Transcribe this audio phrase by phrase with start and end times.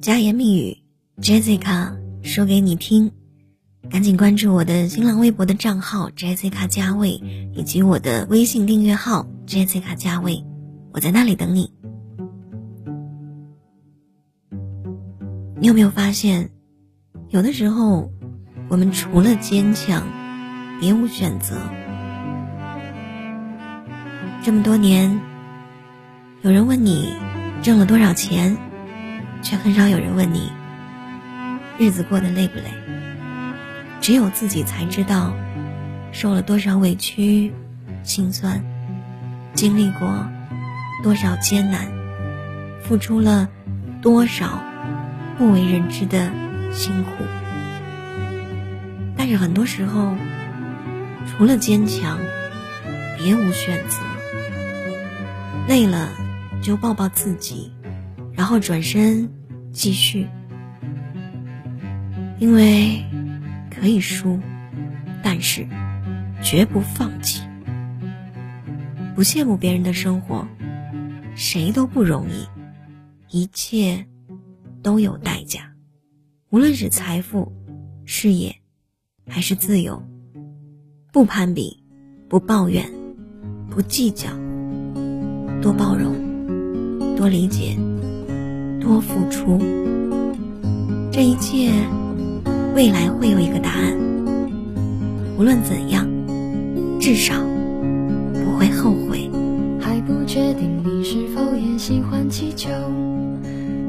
[0.00, 0.78] 佳言蜜语
[1.20, 3.12] ，Jessica 说给你听。
[3.90, 7.20] 赶紧关注我的新浪微博的账号 Jessica 加位，
[7.52, 10.42] 以及我的微信订阅号 Jessica 加位，
[10.94, 11.70] 我在那里等你。
[15.60, 16.48] 你有没有发现，
[17.28, 18.10] 有的时候，
[18.70, 20.02] 我们除了坚强，
[20.80, 21.56] 别无选择。
[24.42, 25.20] 这么多年，
[26.40, 27.12] 有人问你
[27.60, 28.56] 挣了多少钱，
[29.42, 30.50] 却很少有人问你
[31.78, 32.64] 日子过得累不累。
[34.00, 35.34] 只有自己才知道，
[36.12, 37.52] 受了多少委屈、
[38.02, 38.64] 心酸，
[39.52, 40.26] 经历过
[41.02, 41.86] 多少艰难，
[42.82, 43.48] 付出了
[44.00, 44.62] 多少
[45.36, 46.30] 不为人知的
[46.72, 47.10] 辛苦。
[49.16, 50.14] 但是很多时候，
[51.26, 52.18] 除了坚强，
[53.18, 53.98] 别无选择。
[55.68, 56.08] 累了
[56.62, 57.70] 就抱抱自己，
[58.40, 59.28] 然后转身
[59.70, 60.26] 继续，
[62.38, 63.04] 因为
[63.70, 64.40] 可以输，
[65.22, 65.68] 但是
[66.42, 67.42] 绝不放弃。
[69.14, 70.48] 不羡慕别人的生活，
[71.34, 72.48] 谁都不容易，
[73.28, 74.06] 一切
[74.82, 75.74] 都有代价，
[76.48, 77.52] 无论是财富、
[78.06, 78.56] 事业，
[79.28, 80.02] 还是自由。
[81.12, 81.84] 不攀比，
[82.26, 82.90] 不抱怨，
[83.68, 84.30] 不计较。
[85.60, 86.16] 多包容，
[87.16, 87.76] 多理解，
[88.90, 89.56] 多付出，
[91.12, 91.70] 这一切，
[92.74, 93.96] 未来会有一个答案。
[95.38, 96.04] 无论怎样，
[96.98, 97.34] 至少
[98.34, 99.30] 不会后悔。
[99.80, 102.68] 还不确定你是否也喜欢气球，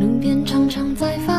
[0.00, 1.35] 路边常常在发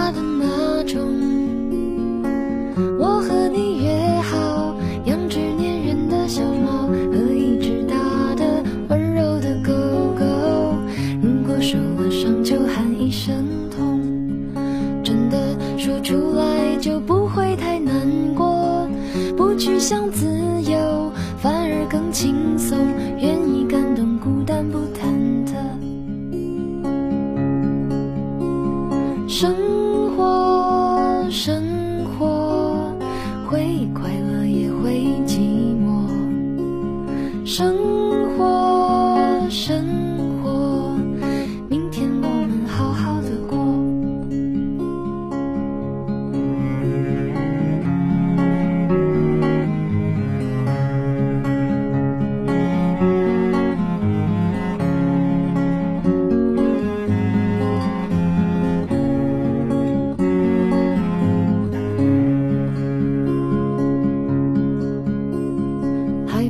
[16.37, 17.93] 来就不会太难
[18.33, 18.87] 过
[19.35, 20.25] 不去想自
[20.61, 22.77] 由反而更轻松。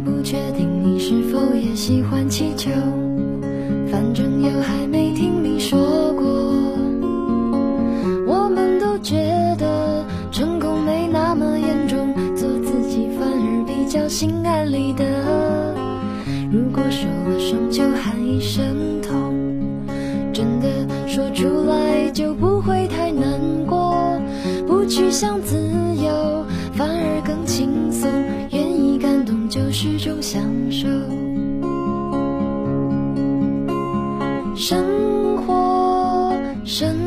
[0.07, 2.71] 不确定你是否也喜欢气球，
[3.91, 5.77] 反正又还没听你说
[6.13, 6.25] 过。
[8.25, 9.17] 我们都觉
[9.59, 15.03] 得成功没那么严重，做自己反而比较心安理得。
[16.51, 19.35] 如果受了伤就喊一声痛，
[20.31, 20.67] 真的
[21.05, 24.17] 说出来就不会太难过。
[24.65, 25.57] 不去想自
[26.01, 28.09] 由，反而更轻松。
[29.79, 30.87] 是种享受。
[34.55, 34.83] 生
[35.37, 36.33] 活，
[36.65, 36.97] 生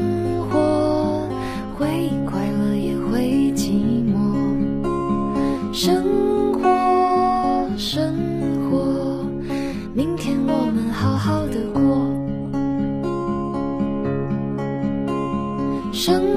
[0.49, 1.29] 活，
[1.77, 3.73] 会快乐也会寂
[4.07, 4.15] 寞。
[5.73, 6.05] 生
[6.53, 8.15] 活，生
[8.71, 9.27] 活，
[9.93, 11.81] 明天我们好好的过。
[15.93, 16.30] 生。